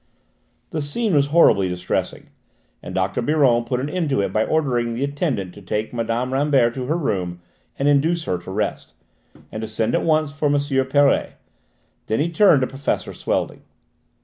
The 0.71 0.81
scene 0.81 1.13
was 1.13 1.27
horribly 1.27 1.69
distressing, 1.69 2.31
and 2.81 2.95
Dr. 2.95 3.21
Biron 3.21 3.65
put 3.65 3.79
an 3.79 3.87
end 3.87 4.09
to 4.09 4.21
it 4.21 4.33
by 4.33 4.43
ordering 4.43 4.95
the 4.95 5.03
attendant 5.03 5.53
to 5.53 5.61
take 5.61 5.93
Mme. 5.93 6.33
Rambert 6.33 6.73
to 6.73 6.87
her 6.87 6.97
room 6.97 7.39
and 7.77 7.87
induce 7.87 8.23
her 8.23 8.39
to 8.39 8.49
rest, 8.49 8.95
and 9.51 9.61
to 9.61 9.67
send 9.67 9.93
at 9.93 10.01
once 10.01 10.31
for 10.31 10.47
M. 10.47 10.57
Perret. 10.89 11.35
Then 12.07 12.19
he 12.19 12.29
turned 12.31 12.61
to 12.61 12.67
Professor 12.67 13.13
Swelding. 13.13 13.61